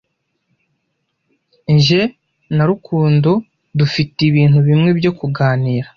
Jye 1.83 2.03
na 2.55 2.63
Rukundo 2.69 3.31
dufite 3.79 4.19
ibintu 4.29 4.57
bimwe 4.67 4.89
byo 4.99 5.11
kuganira. 5.19 5.87